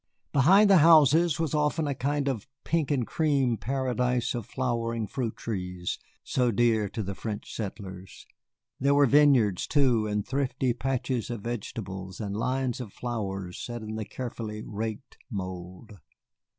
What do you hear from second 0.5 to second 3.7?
the houses was often a kind of pink and cream